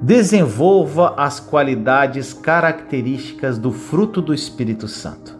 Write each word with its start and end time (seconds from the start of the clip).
Desenvolva 0.00 1.14
as 1.16 1.38
qualidades 1.38 2.32
características 2.32 3.58
do 3.58 3.72
fruto 3.72 4.20
do 4.20 4.34
Espírito 4.34 4.88
Santo. 4.88 5.38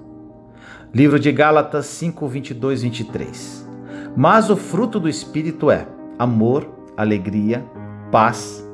Livro 0.92 1.18
de 1.18 1.32
Gálatas 1.32 1.86
5, 1.86 2.26
22, 2.28 2.82
23. 2.82 3.68
Mas 4.16 4.48
o 4.48 4.56
fruto 4.56 5.00
do 5.00 5.08
Espírito 5.08 5.70
é 5.70 5.88
amor, 6.18 6.68
alegria, 6.96 7.64
paz, 8.12 8.64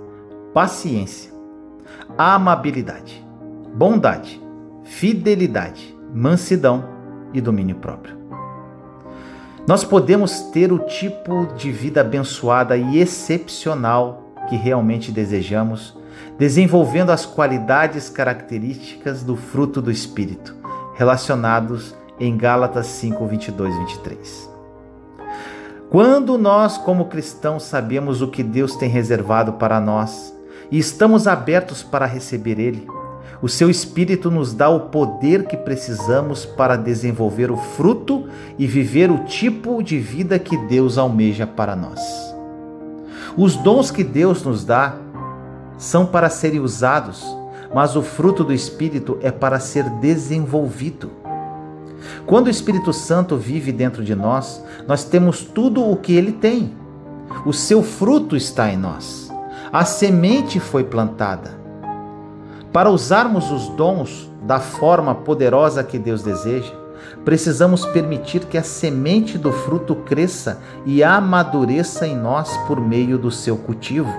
paciência, 0.53 1.33
amabilidade, 2.19 3.25
bondade, 3.75 4.41
fidelidade, 4.85 5.97
mansidão 6.15 6.85
e 7.33 7.41
domínio 7.41 7.77
próprio. 7.77 8.19
Nós 9.67 9.83
podemos 9.83 10.41
ter 10.53 10.73
o 10.73 10.81
tipo 10.81 11.47
de 11.57 11.73
vida 11.73 12.03
abençoada 12.03 12.77
e 12.77 12.99
excepcional 12.99 14.30
que 14.51 14.57
realmente 14.57 15.13
desejamos, 15.13 15.97
desenvolvendo 16.37 17.11
as 17.11 17.25
qualidades 17.25 18.11
características 18.11 19.23
do 19.23 19.37
fruto 19.37 19.81
do 19.81 19.91
Espírito, 19.91 20.55
relacionados 20.97 21.95
em 22.19 22.37
Gálatas 22.37 22.87
5, 22.87 23.25
22 23.27 23.75
e 23.75 23.79
23. 23.79 24.51
Quando 25.89 26.37
nós, 26.37 26.77
como 26.77 27.07
cristãos, 27.07 27.63
sabemos 27.63 28.21
o 28.21 28.29
que 28.29 28.43
Deus 28.43 28.77
tem 28.77 28.89
reservado 28.89 29.55
para 29.55 29.81
nós 29.81 30.35
e 30.71 30.79
estamos 30.79 31.27
abertos 31.27 31.83
para 31.83 32.07
receber 32.07 32.59
Ele, 32.59 32.87
o 33.43 33.49
seu 33.49 33.71
Espírito 33.71 34.31
nos 34.31 34.53
dá 34.53 34.69
o 34.69 34.89
poder 34.89 35.47
que 35.47 35.57
precisamos 35.57 36.45
para 36.45 36.77
desenvolver 36.77 37.51
o 37.51 37.57
fruto 37.57 38.29
e 38.59 38.67
viver 38.67 39.11
o 39.11 39.25
tipo 39.25 39.83
de 39.83 39.99
vida 39.99 40.39
que 40.39 40.57
Deus 40.57 40.99
almeja 40.99 41.47
para 41.47 41.75
nós. 41.75 42.30
Os 43.37 43.57
dons 43.57 43.91
que 43.91 44.03
Deus 44.03 44.43
nos 44.43 44.65
dá 44.65 44.97
são 45.79 46.05
para 46.05 46.29
serem 46.29 46.61
usados, 46.61 47.25
mas 47.75 47.97
o 47.97 48.03
fruto 48.03 48.43
do 48.43 48.53
Espírito 48.53 49.19
é 49.23 49.31
para 49.31 49.61
ser 49.61 49.89
desenvolvido. 50.01 51.11
Quando 52.27 52.47
o 52.47 52.51
Espírito 52.51 52.93
Santo 52.93 53.37
vive 53.37 53.73
dentro 53.73 54.05
de 54.05 54.15
nós, 54.15 54.63
nós 54.87 55.05
temos 55.05 55.43
tudo 55.45 55.89
o 55.89 55.97
que 55.97 56.15
ele 56.15 56.33
tem. 56.33 56.75
O 57.47 57.53
seu 57.53 57.83
fruto 57.83 58.37
está 58.37 58.73
em 58.73 58.77
nós. 58.77 59.31
A 59.73 59.85
semente 59.85 60.59
foi 60.59 60.83
plantada. 60.83 61.59
Para 62.73 62.91
usarmos 62.91 63.51
os 63.51 63.69
dons 63.71 64.31
da 64.43 64.59
forma 64.59 65.15
poderosa 65.15 65.85
que 65.85 65.99
Deus 65.99 66.23
deseja, 66.23 66.73
precisamos 67.25 67.85
permitir 67.87 68.47
que 68.47 68.59
a 68.59 68.63
semente 68.63 69.39
do 69.39 69.53
fruto 69.53 69.95
cresça 69.95 70.61
e 70.85 71.03
amadureça 71.03 72.07
em 72.07 72.17
nós 72.17 72.57
por 72.67 72.81
meio 72.81 73.19
do 73.19 73.31
seu 73.31 73.57
cultivo. 73.57 74.13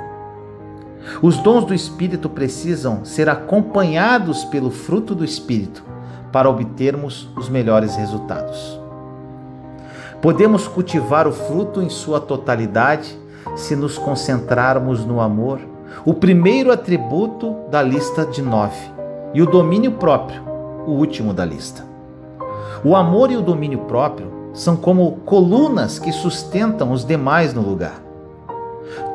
Os 1.22 1.38
dons 1.38 1.66
do 1.66 1.74
Espírito 1.74 2.30
precisam 2.30 3.04
ser 3.04 3.30
acompanhados 3.30 4.44
pelo 4.46 4.70
fruto 4.70 5.16
do 5.16 5.26
Espírito 5.26 5.84
para 6.32 6.50
obtermos 6.50 7.30
os 7.36 7.50
melhores 7.50 7.96
resultados. 7.96 8.80
Podemos 10.22 10.68
cultivar 10.68 11.28
o 11.28 11.32
fruto 11.32 11.82
em 11.82 11.90
sua 11.90 12.20
totalidade 12.20 13.18
se 13.56 13.76
nos 13.76 13.98
concentrarmos 13.98 15.04
no 15.04 15.20
amor 15.20 15.60
o 16.06 16.14
primeiro 16.14 16.72
atributo 16.72 17.56
da 17.70 17.82
lista 17.82 18.26
de 18.26 18.42
nove, 18.42 18.80
e 19.34 19.42
o 19.42 19.46
domínio 19.46 19.94
próprio, 19.94 20.42
o 20.86 20.92
último 20.92 21.34
da 21.34 21.46
lista. 21.46 21.91
O 22.84 22.96
amor 22.96 23.32
e 23.32 23.38
o 23.38 23.42
domínio 23.42 23.80
próprio 23.80 24.32
são 24.54 24.76
como 24.76 25.18
colunas 25.26 26.00
que 26.00 26.12
sustentam 26.12 26.92
os 26.92 27.06
demais 27.06 27.54
no 27.54 27.62
lugar. 27.62 28.02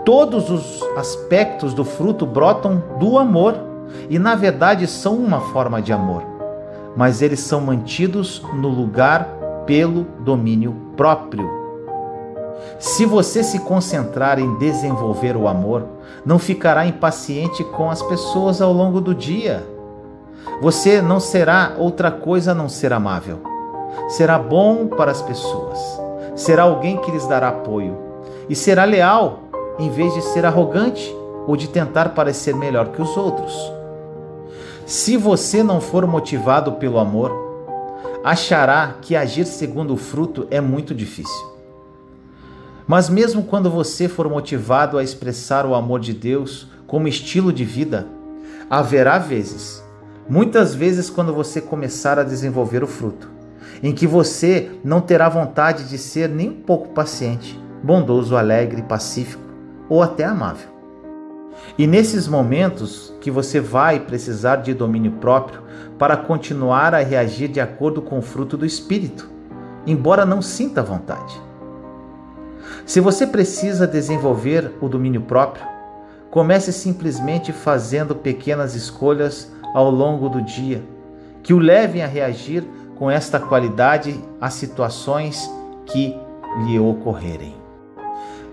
Todos 0.05 0.51
os 0.51 0.83
aspectos 0.97 1.75
do 1.75 1.85
fruto 1.85 2.25
brotam 2.25 2.83
do 2.99 3.19
amor 3.19 3.55
e, 4.09 4.19
na 4.19 4.35
verdade, 4.35 4.87
são 4.87 5.15
uma 5.15 5.41
forma 5.41 5.83
de 5.83 5.93
amor, 5.93 6.23
mas 6.97 7.23
eles 7.23 7.41
são 7.41 7.61
mantidos 7.61 8.43
no 8.55 8.69
lugar 8.69 9.29
pelo 9.67 10.07
domínio 10.21 10.75
próprio. 10.97 11.49
Se 12.79 13.05
você 13.05 13.43
se 13.43 13.59
concentrar 13.61 14.39
em 14.39 14.57
desenvolver 14.59 15.37
o 15.37 15.49
amor, 15.49 15.87
não 16.25 16.39
ficará 16.39 16.87
impaciente 16.87 17.65
com 17.65 17.91
as 17.91 18.03
pessoas 18.03 18.61
ao 18.61 18.73
longo 18.73 19.01
do 19.01 19.15
dia. 19.15 19.76
Você 20.61 21.03
não 21.03 21.21
será 21.21 21.75
outra 21.79 22.11
coisa 22.11 22.53
a 22.53 22.55
não 22.55 22.69
ser 22.69 22.93
amável. 22.93 23.41
Será 24.09 24.39
bom 24.39 24.87
para 24.87 25.11
as 25.11 25.21
pessoas. 25.21 25.79
Será 26.35 26.63
alguém 26.63 26.97
que 26.99 27.11
lhes 27.11 27.27
dará 27.27 27.49
apoio. 27.49 27.97
E 28.49 28.55
será 28.55 28.85
leal, 28.85 29.41
em 29.79 29.91
vez 29.91 30.15
de 30.15 30.23
ser 30.23 30.47
arrogante 30.47 31.15
ou 31.47 31.57
de 31.57 31.69
tentar 31.69 32.11
parecer 32.11 32.55
melhor 32.55 32.89
que 32.89 33.03
os 33.03 33.17
outros. 33.17 33.55
Se 34.87 35.17
você 35.17 35.63
não 35.63 35.81
for 35.81 36.07
motivado 36.07 36.73
pelo 36.73 36.99
amor, 36.99 37.33
achará 38.25 38.95
que 39.03 39.15
agir 39.15 39.45
segundo 39.45 39.95
o 39.95 39.97
fruto 39.97 40.47
é 40.51 40.61
muito 40.61 40.95
difícil. 40.95 41.55
Mas 42.87 43.09
mesmo 43.09 43.43
quando 43.43 43.69
você 43.69 44.09
for 44.09 44.29
motivado 44.29 44.97
a 44.97 45.03
expressar 45.03 45.67
o 45.67 45.75
amor 45.75 46.01
de 46.01 46.15
Deus 46.15 46.69
como 46.87 47.09
estilo 47.09 47.53
de 47.53 47.65
vida, 47.65 48.07
haverá 48.71 49.19
vezes, 49.19 49.85
muitas 50.29 50.75
vezes 50.75 51.09
quando 51.09 51.33
você 51.33 51.61
começar 51.61 52.19
a 52.19 52.25
desenvolver 52.25 52.83
o 52.83 52.87
fruto, 52.87 53.31
em 53.83 53.93
que 53.93 54.07
você 54.07 54.71
não 54.83 55.01
terá 55.01 55.29
vontade 55.29 55.85
de 55.85 55.99
ser 55.99 56.29
nem 56.29 56.51
um 56.51 56.61
pouco 56.61 56.89
paciente, 56.89 57.61
bondoso, 57.83 58.37
alegre, 58.37 58.83
pacífico 58.83 59.43
ou 59.89 60.03
até 60.03 60.25
amável. 60.25 60.77
E 61.79 61.87
nesses 61.87 62.29
momentos 62.29 63.15
que 63.21 63.31
você 63.31 63.61
vai 63.61 64.01
precisar 64.01 64.57
de 64.57 64.75
domínio 64.75 65.13
próprio 65.13 65.63
para 65.99 66.17
continuar 66.17 66.95
a 66.95 67.03
reagir 67.03 67.49
de 67.49 67.61
acordo 67.61 68.03
com 68.03 68.19
o 68.19 68.23
fruto 68.23 68.57
do 68.57 68.67
Espírito, 68.67 69.29
embora 69.87 70.27
não 70.27 70.43
sinta 70.43 70.83
vontade. 70.83 71.41
Se 72.85 73.01
você 73.01 73.27
precisa 73.27 73.87
desenvolver 73.87 74.73
o 74.81 74.89
domínio 74.89 75.23
próprio, 75.23 75.65
comece 76.31 76.73
simplesmente 76.73 77.53
fazendo 77.53 78.15
pequenas 78.15 78.75
escolhas 78.75 79.51
ao 79.77 79.91
longo 79.91 80.31
do 80.31 80.41
dia 80.41 80.83
que 81.43 81.53
o 81.53 81.59
levem 81.59 82.03
a 82.03 82.07
reagir 82.07 82.65
com 82.97 83.11
esta 83.11 83.39
qualidade 83.39 84.19
às 84.41 84.55
situações 84.55 85.51
que 85.85 86.17
lhe 86.65 86.79
ocorrerem. 86.79 87.55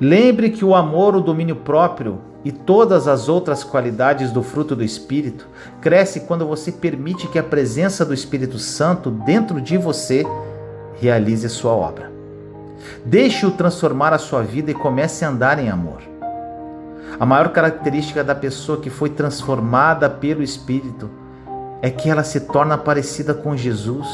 Lembre 0.02 0.50
que 0.50 0.66
o 0.66 0.76
amor, 0.76 1.16
o 1.16 1.22
domínio 1.22 1.56
próprio 1.56 2.20
e 2.44 2.52
todas 2.52 3.08
as 3.08 3.30
outras 3.30 3.64
qualidades 3.64 4.32
do 4.32 4.44
fruto 4.44 4.76
do 4.76 4.84
Espírito 4.84 5.48
cresce 5.80 6.20
quando 6.20 6.46
você 6.46 6.74
permite 6.74 7.26
que 7.30 7.40
a 7.40 7.44
presença 7.44 8.06
do 8.06 8.14
Espírito 8.14 8.60
Santo 8.60 9.10
dentro 9.10 9.62
de 9.62 9.78
você 9.78 10.26
realize 11.00 11.48
sua 11.48 11.72
obra. 11.72 12.12
Deixe-o 13.06 13.52
transformar 13.52 14.12
a 14.12 14.20
sua 14.20 14.44
vida 14.44 14.72
e 14.72 14.74
comece 14.74 15.24
a 15.24 15.30
andar 15.30 15.58
em 15.58 15.70
amor. 15.70 16.13
A 17.20 17.26
maior 17.26 17.50
característica 17.50 18.24
da 18.24 18.34
pessoa 18.34 18.80
que 18.80 18.90
foi 18.90 19.10
transformada 19.10 20.10
pelo 20.10 20.42
Espírito 20.42 21.10
é 21.82 21.90
que 21.90 22.10
ela 22.10 22.24
se 22.24 22.40
torna 22.42 22.78
parecida 22.78 23.34
com 23.34 23.56
Jesus. 23.56 24.08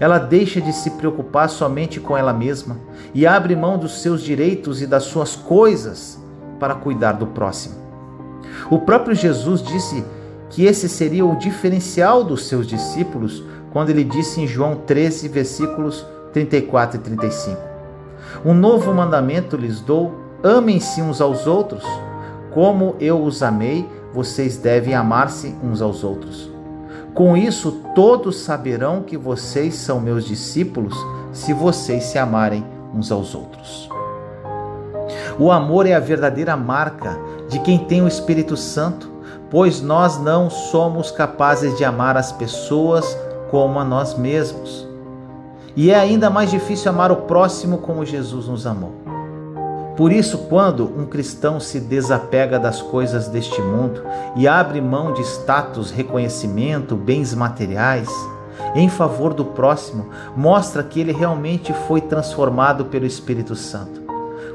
Ela 0.00 0.18
deixa 0.18 0.60
de 0.60 0.72
se 0.72 0.90
preocupar 0.92 1.48
somente 1.50 2.00
com 2.00 2.16
ela 2.16 2.32
mesma 2.32 2.78
e 3.12 3.26
abre 3.26 3.54
mão 3.54 3.78
dos 3.78 4.00
seus 4.00 4.22
direitos 4.22 4.80
e 4.80 4.86
das 4.86 5.04
suas 5.04 5.36
coisas 5.36 6.18
para 6.58 6.74
cuidar 6.74 7.12
do 7.12 7.26
próximo. 7.26 7.74
O 8.70 8.78
próprio 8.78 9.14
Jesus 9.14 9.62
disse 9.62 10.04
que 10.48 10.64
esse 10.64 10.88
seria 10.88 11.26
o 11.26 11.36
diferencial 11.36 12.24
dos 12.24 12.46
seus 12.46 12.66
discípulos 12.66 13.44
quando 13.72 13.90
ele 13.90 14.04
disse 14.04 14.40
em 14.40 14.46
João 14.46 14.76
13, 14.76 15.28
versículos 15.28 16.06
34 16.32 16.98
e 16.98 17.02
35. 17.02 17.60
Um 18.44 18.54
novo 18.54 18.94
mandamento 18.94 19.56
lhes 19.56 19.80
dou: 19.80 20.14
amem-se 20.42 21.02
uns 21.02 21.20
aos 21.20 21.46
outros. 21.46 21.84
Como 22.54 22.94
eu 23.00 23.20
os 23.20 23.42
amei, 23.42 23.90
vocês 24.12 24.56
devem 24.56 24.94
amar-se 24.94 25.52
uns 25.60 25.82
aos 25.82 26.04
outros. 26.04 26.48
Com 27.12 27.36
isso, 27.36 27.80
todos 27.96 28.36
saberão 28.36 29.02
que 29.02 29.16
vocês 29.16 29.74
são 29.74 30.00
meus 30.00 30.24
discípulos 30.24 30.94
se 31.32 31.52
vocês 31.52 32.04
se 32.04 32.16
amarem 32.16 32.64
uns 32.94 33.10
aos 33.10 33.34
outros. 33.34 33.88
O 35.36 35.50
amor 35.50 35.84
é 35.84 35.94
a 35.94 36.00
verdadeira 36.00 36.56
marca 36.56 37.18
de 37.48 37.58
quem 37.58 37.76
tem 37.76 38.02
o 38.02 38.08
Espírito 38.08 38.56
Santo, 38.56 39.10
pois 39.50 39.80
nós 39.80 40.16
não 40.16 40.48
somos 40.48 41.10
capazes 41.10 41.76
de 41.76 41.84
amar 41.84 42.16
as 42.16 42.30
pessoas 42.30 43.18
como 43.50 43.80
a 43.80 43.84
nós 43.84 44.16
mesmos. 44.16 44.86
E 45.74 45.90
é 45.90 45.96
ainda 45.96 46.30
mais 46.30 46.52
difícil 46.52 46.90
amar 46.90 47.10
o 47.10 47.22
próximo 47.22 47.78
como 47.78 48.06
Jesus 48.06 48.46
nos 48.46 48.64
amou. 48.64 49.03
Por 49.96 50.10
isso, 50.10 50.38
quando 50.48 50.86
um 50.86 51.06
cristão 51.06 51.60
se 51.60 51.78
desapega 51.78 52.58
das 52.58 52.82
coisas 52.82 53.28
deste 53.28 53.60
mundo 53.62 54.02
e 54.34 54.48
abre 54.48 54.80
mão 54.80 55.12
de 55.12 55.22
status, 55.22 55.92
reconhecimento, 55.92 56.96
bens 56.96 57.32
materiais, 57.32 58.08
em 58.74 58.88
favor 58.88 59.32
do 59.32 59.44
próximo, 59.44 60.06
mostra 60.36 60.82
que 60.82 60.98
ele 60.98 61.12
realmente 61.12 61.72
foi 61.86 62.00
transformado 62.00 62.86
pelo 62.86 63.06
Espírito 63.06 63.54
Santo, 63.54 64.02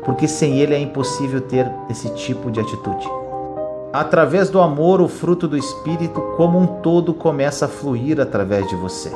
porque 0.04 0.28
sem 0.28 0.60
ele 0.60 0.76
é 0.76 0.80
impossível 0.80 1.40
ter 1.40 1.72
esse 1.90 2.10
tipo 2.16 2.52
de 2.52 2.60
atitude. 2.60 3.08
através 3.94 4.50
do 4.50 4.60
amor, 4.60 5.02
o 5.02 5.08
fruto 5.08 5.48
do 5.48 5.58
Espírito 5.58 6.22
como 6.38 6.60
um 6.60 6.68
todo 6.68 7.14
começa 7.14 7.66
a 7.66 7.68
fluir 7.70 8.20
através 8.20 8.68
de 8.68 8.76
você. 8.76 9.12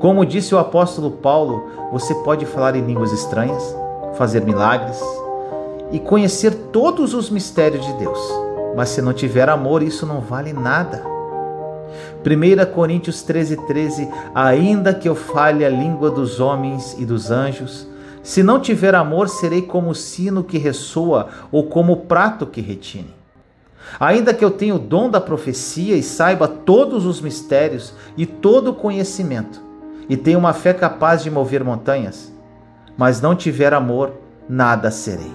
Como 0.00 0.26
disse 0.26 0.54
o 0.54 0.58
apóstolo 0.58 1.10
Paulo, 1.10 1.62
você 1.92 2.14
pode 2.16 2.44
falar 2.46 2.74
em 2.76 2.84
línguas 2.84 3.12
estranhas, 3.12 3.76
fazer 4.18 4.44
milagres 4.44 5.00
e 5.92 5.98
conhecer 6.00 6.52
todos 6.72 7.14
os 7.14 7.30
mistérios 7.30 7.86
de 7.86 7.92
Deus, 7.94 8.18
mas 8.76 8.90
se 8.90 9.00
não 9.00 9.12
tiver 9.12 9.48
amor, 9.48 9.82
isso 9.82 10.04
não 10.04 10.20
vale 10.20 10.52
nada. 10.52 11.02
1 12.24 12.74
Coríntios 12.74 13.22
13, 13.22 13.56
13: 13.66 14.08
Ainda 14.34 14.92
que 14.92 15.08
eu 15.08 15.14
fale 15.14 15.64
a 15.64 15.70
língua 15.70 16.10
dos 16.10 16.40
homens 16.40 16.96
e 16.98 17.06
dos 17.06 17.30
anjos, 17.30 17.86
se 18.22 18.42
não 18.42 18.60
tiver 18.60 18.94
amor, 18.94 19.28
serei 19.28 19.62
como 19.62 19.90
o 19.90 19.94
sino 19.94 20.44
que 20.44 20.58
ressoa 20.58 21.28
ou 21.50 21.64
como 21.64 21.92
o 21.92 21.96
prato 21.98 22.46
que 22.46 22.60
retine. 22.60 23.16
Ainda 23.98 24.34
que 24.34 24.44
eu 24.44 24.50
tenha 24.50 24.74
o 24.74 24.78
dom 24.78 25.08
da 25.08 25.20
profecia 25.20 25.96
e 25.96 26.02
saiba 26.02 26.46
todos 26.46 27.06
os 27.06 27.22
mistérios 27.22 27.94
e 28.16 28.26
todo 28.26 28.72
o 28.72 28.74
conhecimento, 28.74 29.62
e 30.08 30.16
tenha 30.16 30.36
uma 30.36 30.52
fé 30.52 30.74
capaz 30.74 31.22
de 31.22 31.30
mover 31.30 31.64
montanhas, 31.64 32.30
mas 32.98 33.20
não 33.20 33.36
tiver 33.36 33.72
amor, 33.72 34.12
nada 34.48 34.90
serei. 34.90 35.32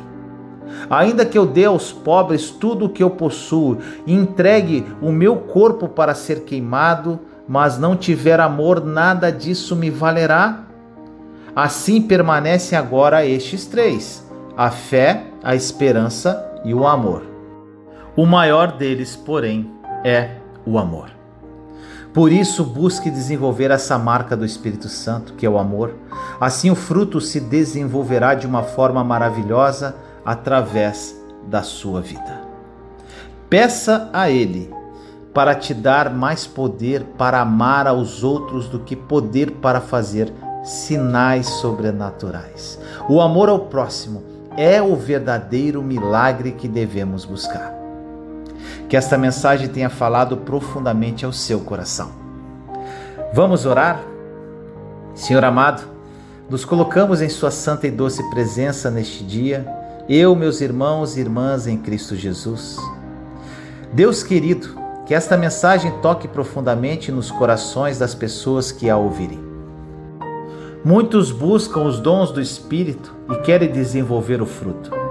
Ainda 0.90 1.26
que 1.26 1.38
eu 1.38 1.46
dê 1.46 1.64
aos 1.64 1.94
pobres 1.94 2.50
tudo 2.50 2.86
o 2.86 2.90
que 2.90 3.02
eu 3.02 3.10
possuo 3.10 3.78
e 4.06 4.14
entregue 4.14 4.86
o 5.02 5.12
meu 5.12 5.38
corpo 5.38 5.88
para 5.88 6.14
ser 6.14 6.42
queimado, 6.42 7.20
mas 7.48 7.78
não 7.78 7.96
tiver 7.96 8.40
amor, 8.40 8.84
nada 8.84 9.32
disso 9.32 9.76
me 9.78 9.90
valerá. 9.90 10.66
Assim 11.56 12.02
permanecem 12.02 12.78
agora 12.78 13.26
estes 13.26 13.66
três: 13.66 14.28
a 14.58 14.70
fé, 14.70 15.24
a 15.42 15.56
esperança 15.56 16.46
e 16.66 16.74
o 16.74 16.86
amor. 16.86 17.24
O 18.16 18.26
maior 18.26 18.74
deles, 18.74 19.16
porém, 19.16 19.72
é 20.04 20.38
o 20.66 20.78
amor. 20.78 21.23
Por 22.14 22.32
isso, 22.32 22.64
busque 22.64 23.10
desenvolver 23.10 23.72
essa 23.72 23.98
marca 23.98 24.38
do 24.38 24.46
Espírito 24.46 24.88
Santo, 24.88 25.34
que 25.34 25.46
é 25.46 25.50
o 25.50 25.58
amor. 25.58 25.96
Assim, 26.40 26.70
o 26.70 26.76
fruto 26.76 27.20
se 27.20 27.40
desenvolverá 27.40 28.36
de 28.36 28.46
uma 28.46 28.62
forma 28.62 29.04
maravilhosa 29.04 29.96
através 30.24 31.20
da 31.48 31.64
sua 31.64 32.02
vida. 32.02 32.42
Peça 33.50 34.10
a 34.14 34.30
Ele 34.30 34.72
para 35.34 35.56
te 35.56 35.74
dar 35.74 36.14
mais 36.14 36.46
poder 36.46 37.04
para 37.18 37.42
amar 37.42 37.88
aos 37.88 38.24
outros 38.24 38.68
do 38.68 38.80
que 38.80 38.96
poder 38.96 39.50
para 39.54 39.82
fazer 39.82 40.32
sinais 40.64 41.48
sobrenaturais. 41.48 42.80
O 43.10 43.20
amor 43.20 43.50
ao 43.50 43.60
próximo 43.60 44.24
é 44.56 44.80
o 44.82 44.96
verdadeiro 44.96 45.82
milagre 45.82 46.52
que 46.52 46.68
devemos 46.68 47.26
buscar. 47.26 47.83
Que 48.94 48.98
esta 48.98 49.18
mensagem 49.18 49.68
tenha 49.68 49.90
falado 49.90 50.38
profundamente 50.38 51.26
ao 51.26 51.34
seu 51.34 51.62
coração. 51.62 52.12
Vamos 53.34 53.66
orar? 53.66 54.04
Senhor 55.16 55.44
amado, 55.44 55.82
nos 56.48 56.64
colocamos 56.64 57.20
em 57.20 57.28
Sua 57.28 57.50
santa 57.50 57.88
e 57.88 57.90
doce 57.90 58.22
presença 58.30 58.92
neste 58.92 59.24
dia, 59.24 59.66
eu, 60.08 60.36
meus 60.36 60.62
irmãos 60.62 61.18
e 61.18 61.22
irmãs 61.22 61.66
em 61.66 61.76
Cristo 61.76 62.16
Jesus. 62.16 62.78
Deus 63.92 64.22
querido, 64.22 64.78
que 65.08 65.16
esta 65.16 65.36
mensagem 65.36 65.92
toque 66.00 66.28
profundamente 66.28 67.12
nos 67.12 67.32
corações 67.32 67.98
das 67.98 68.14
pessoas 68.14 68.72
que 68.72 68.92
a 68.92 68.96
ouvirem. 68.96 69.44
Muitos 70.86 71.32
buscam 71.32 71.82
os 71.86 72.00
dons 72.00 72.30
do 72.30 72.40
Espírito 72.40 73.12
e 73.32 73.38
querem 73.38 73.72
desenvolver 73.72 74.40
o 74.40 74.46
fruto. 74.46 75.03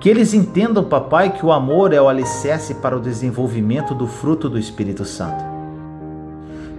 Que 0.00 0.08
eles 0.08 0.32
entendam, 0.32 0.82
papai, 0.82 1.30
que 1.30 1.44
o 1.44 1.52
amor 1.52 1.92
é 1.92 2.00
o 2.00 2.08
alicerce 2.08 2.72
para 2.72 2.96
o 2.96 3.00
desenvolvimento 3.00 3.94
do 3.94 4.06
fruto 4.06 4.48
do 4.48 4.58
Espírito 4.58 5.04
Santo. 5.04 5.44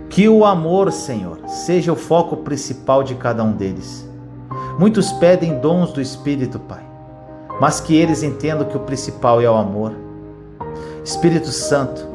Que 0.09 0.27
o 0.27 0.43
amor, 0.43 0.91
Senhor, 0.91 1.37
seja 1.47 1.93
o 1.93 1.95
foco 1.95 2.37
principal 2.37 3.03
de 3.03 3.13
cada 3.13 3.43
um 3.43 3.51
deles. 3.51 4.09
Muitos 4.79 5.11
pedem 5.13 5.59
dons 5.59 5.93
do 5.93 6.01
Espírito, 6.01 6.57
Pai, 6.57 6.83
mas 7.59 7.79
que 7.79 7.95
eles 7.95 8.23
entendam 8.23 8.67
que 8.67 8.75
o 8.75 8.81
principal 8.81 9.39
é 9.39 9.47
o 9.47 9.55
amor. 9.55 9.93
Espírito 11.05 11.49
Santo, 11.49 12.07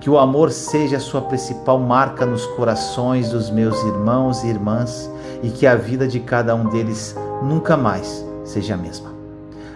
que 0.00 0.08
o 0.08 0.18
amor 0.18 0.50
seja 0.50 0.96
a 0.96 1.00
sua 1.00 1.20
principal 1.20 1.78
marca 1.78 2.24
nos 2.24 2.46
corações 2.46 3.30
dos 3.30 3.50
meus 3.50 3.78
irmãos 3.84 4.42
e 4.42 4.48
irmãs 4.48 5.10
e 5.42 5.50
que 5.50 5.66
a 5.66 5.74
vida 5.74 6.08
de 6.08 6.20
cada 6.20 6.54
um 6.54 6.70
deles 6.70 7.14
nunca 7.42 7.76
mais 7.76 8.26
seja 8.44 8.74
a 8.74 8.78
mesma. 8.78 9.11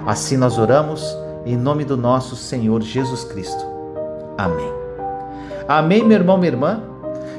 Assim 0.07 0.37
nós 0.37 0.57
oramos 0.57 1.05
em 1.45 1.57
nome 1.57 1.85
do 1.85 1.97
nosso 1.97 2.37
Senhor 2.37 2.81
Jesus 2.81 3.25
Cristo. 3.25 3.67
Amém. 4.39 4.73
Amém, 5.67 6.05
meu 6.05 6.19
irmão, 6.19 6.39
minha 6.39 6.53
irmã, 6.53 6.81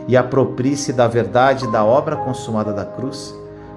e 0.06 0.18
aproprie-se 0.18 0.92
da 0.92 1.08
verdade 1.08 1.72
da 1.72 1.86
obra 1.86 2.18
consumada 2.18 2.74
da 2.74 2.84
cruz, 2.84 3.34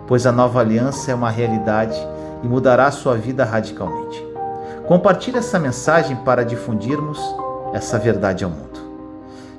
pois 0.09 0.27
a 0.27 0.33
nova 0.33 0.59
aliança 0.59 1.13
é 1.13 1.15
uma 1.15 1.31
realidade 1.31 1.97
e 2.43 2.49
mudará 2.49 2.91
sua 2.91 3.17
vida 3.17 3.45
radicalmente. 3.45 4.27
Compartilhe 4.89 5.39
essa 5.39 5.57
mensagem 5.57 6.17
para 6.17 6.45
difundirmos 6.45 7.21
essa 7.73 7.97
verdade 7.97 8.43
ao 8.43 8.51
mundo. 8.51 8.81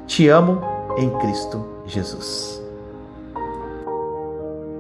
Te 0.06 0.28
amo 0.28 0.62
em 0.98 1.10
Cristo 1.19 1.66
Jesus. 1.86 2.50